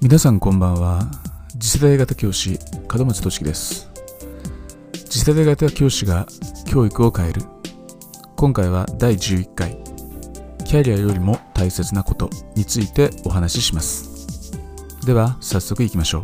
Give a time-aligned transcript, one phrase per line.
[0.00, 1.10] 皆さんこんばんは。
[1.58, 2.56] 次世代型教師
[2.88, 3.90] 門松俊樹です。
[4.92, 6.24] 次世代型教師が
[6.68, 7.42] 教育を変える。
[8.36, 9.76] 今回は第11回。
[10.64, 14.52] キャリアよりも大切なことについてお話しします。
[15.04, 16.22] では早速いきましょう。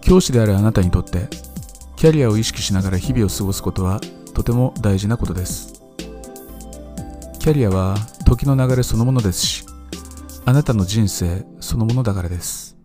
[0.00, 1.26] 教師であるあなたにとって
[1.96, 4.00] キャリアを意識しながら日々を過ごすことは
[4.32, 5.82] とても大事なことです。
[7.40, 9.71] キャリアは時の流れそのものですし
[10.44, 12.76] あなたの人生そのものだからです。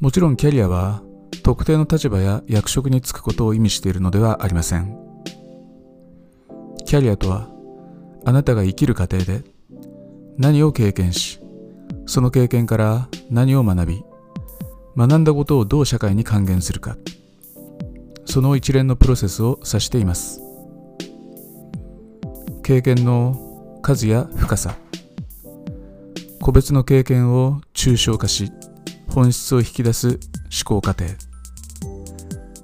[0.00, 1.02] もちろんキャリアは
[1.42, 4.96] 特定の立場や役職に就くことを意味しているのではありません。
[6.86, 7.48] キャリアとは
[8.24, 9.44] あなたが生きる過程で
[10.38, 11.40] 何を経験し、
[12.06, 14.04] その経験から何を学び、
[14.96, 16.96] 学んだことをどう社会に還元するか、
[18.24, 20.40] その一連のプロセスを指しています。
[22.62, 24.76] 経験の数や深さ、
[26.42, 28.50] 個別の経験を抽象化し
[29.08, 30.18] 本質を引き出す思
[30.64, 31.04] 考過程。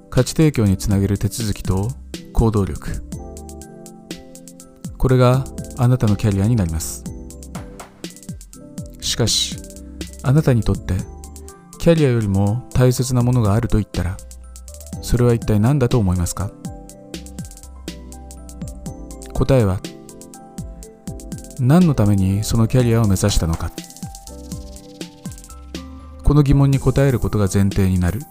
[0.09, 1.87] 価値提供につなげる手続きと
[2.33, 3.01] 行動力。
[4.97, 5.45] これが
[5.77, 7.05] あなたのキャリアになります。
[8.99, 9.55] しかし
[10.23, 10.95] あなたにとって
[11.79, 14.17] キャリアよりも大切なものがあると言ったら
[15.01, 16.51] それは一体何だと思いますか？
[19.33, 19.79] 答えは
[21.59, 23.71] 何のためにそのキャリアを目指したのか。
[26.23, 28.21] この疑問に答えることが前提になる。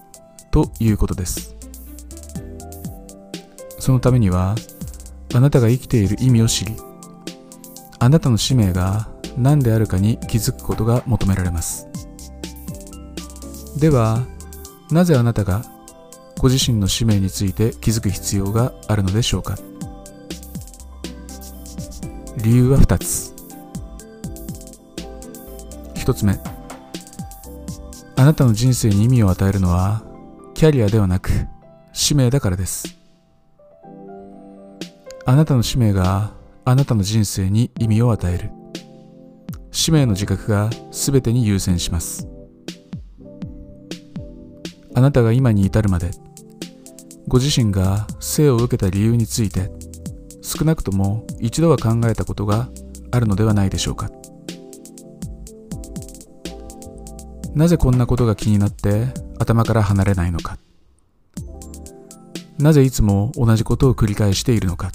[0.51, 1.55] ということです。
[3.79, 4.55] そのためには
[5.35, 6.77] あなたが生きている意味を知り
[7.99, 11.87] あなたの使命が何であるかに気づくことが求められます。
[13.79, 14.27] では
[14.91, 15.63] なぜあなたが
[16.39, 19.57] ご自身の使命について気づく必要があるのでしょうか。
[22.43, 23.35] 理由は2つ。
[25.95, 26.39] 1つ目。
[28.17, 30.03] あなたの人生に意味を与えるのは
[30.55, 31.31] キャリアではなく
[31.93, 32.97] 使命だからです。
[35.25, 36.33] あなたの使命が
[36.65, 38.51] あなたの人生に意味を与える。
[39.73, 42.29] 使命の自覚が全てに優先します。
[44.95, 46.11] あなたが今に至るまで
[47.27, 49.71] ご自身が生を受けた理由について
[50.49, 52.71] 少なくとも一度は考えたことが
[53.11, 54.11] あるのではないでしょうか。
[57.55, 59.09] なぜこんなことが気になって
[59.39, 60.57] 頭から離れないのか。
[62.59, 64.91] なぜいつも同じことを繰り返しているのか。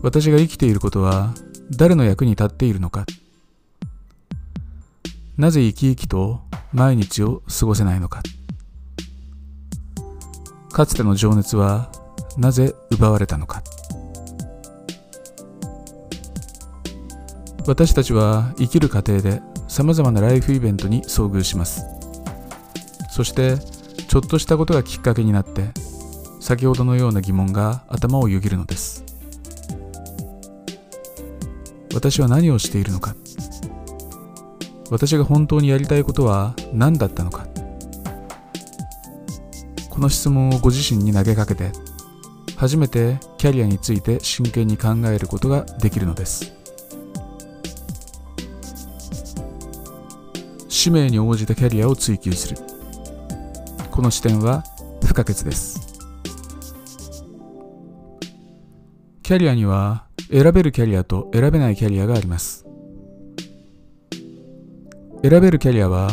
[0.00, 1.34] 私が生きていることは
[1.76, 3.04] 誰の役に立っているのか。
[5.36, 6.42] なぜ生き生きと
[6.72, 8.22] 毎日を過ごせないのか。
[10.70, 11.90] かつての情熱は
[12.36, 13.62] なぜ奪われたのか。
[17.66, 21.86] 私たちは生きる過程でさまざまなライフイベントに遭遇します。
[23.10, 23.56] そして
[24.08, 25.70] ちょっとしたことがきっかけになって
[26.40, 29.04] 先ほどのような疑問が頭をよぎるのです。
[31.94, 33.14] 私は何をしているのか。
[34.90, 37.46] 私が本当にやりたいことは何だったのか。
[39.88, 41.70] この質問をご自身に投げかけて
[42.56, 46.54] 初めてキャリアについて真剣に考えることができるのです。
[50.68, 52.56] 使命に応じたキャリアを追求する。
[53.90, 54.64] この視点は
[55.04, 55.80] 不可欠です。
[59.22, 62.66] キャリアには選べるキャリアと選べないキャリアがあります。
[65.22, 66.08] 選べるキャリアは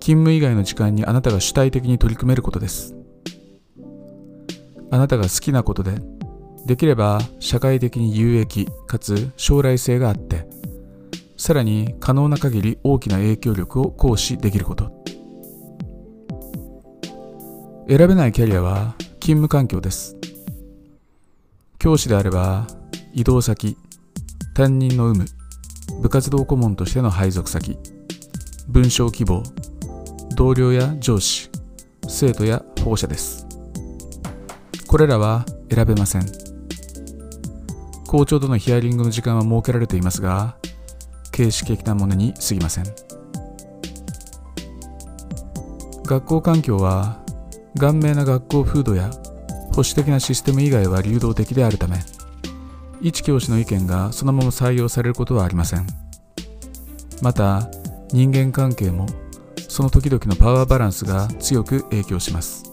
[0.00, 2.97] 勤務以外の時間にあなたが主体的に取り組めることです。
[4.90, 5.92] あなたが好きなことで
[6.66, 10.46] できれば社会的に有益かつ将来性があって
[11.36, 14.98] さらに可能な限り大きな影響力を行使できること。
[17.88, 20.14] 選べないキャリアは勤務環境です。
[21.78, 22.66] 教師であれば
[23.14, 23.78] 移動先
[24.52, 25.24] 担任の有無
[26.02, 27.78] 部活動顧問としての配属先
[28.68, 29.42] 文章希望
[30.36, 31.48] 同僚や上司
[32.06, 33.47] 生徒や保護者です。
[34.88, 36.26] これらは選べません。
[38.06, 40.56] 校長とのヒアリングの時間は設けられていますが
[41.30, 42.84] 形式的なものに過ぎません。
[46.04, 47.18] 学校環境は
[47.78, 49.10] 顔面な学校風土や
[49.72, 51.98] 保守的なシステム以外は流動的であるため
[53.02, 55.86] 一教師の意見がそのまま採用されることはありません。
[57.20, 57.68] また
[58.10, 59.04] 人間関係も
[59.68, 62.67] その時々のパワーバランスが強く影響します。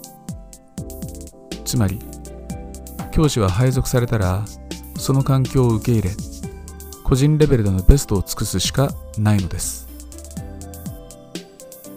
[1.76, 2.00] つまり
[3.12, 4.46] 教師は配属されたら
[4.98, 6.12] その環境を受け入れ
[7.04, 9.86] 個人レベルでのベストを尽くすしかないのです。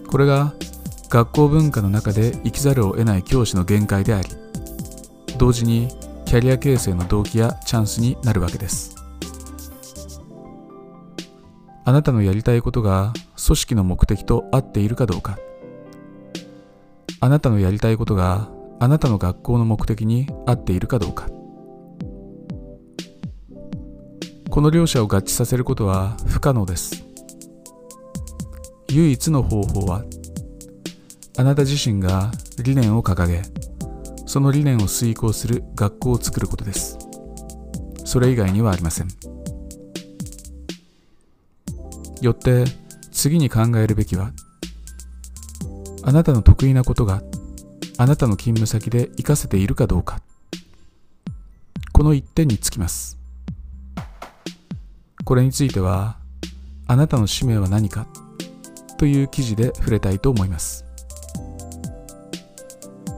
[0.08, 0.52] これが
[1.08, 4.28] 学校文化の中で生きざるを得ない教師の限界であり
[5.38, 5.88] 同時に
[6.26, 8.96] キャリア形成の動機やチャンスになるわけです。
[11.84, 15.38] あなたのやりたいことが組織の目的と合っているかどうか。
[17.20, 21.28] あなたのやりたいことがあなたの学校の目的に合っているかどうか。
[24.50, 27.04] この両者を合致させることは不可能です。
[28.90, 30.04] 唯一の方法は
[31.36, 32.30] あなた自身が
[32.62, 33.42] 理念を掲げ
[34.26, 36.98] その理念を遂行する学校を作ることです。
[38.04, 39.08] それ以外にはありません。
[42.20, 42.64] よって
[43.12, 44.32] 次に考えるべきは
[46.02, 47.22] あなたの得意なことが
[48.00, 50.22] あなたの勤務先で活かせているかどうか。
[51.92, 53.18] この一点につきます。
[55.24, 56.16] これについては
[56.86, 58.06] あなたの使命は何か
[58.98, 60.87] という記事で触れたいと思います。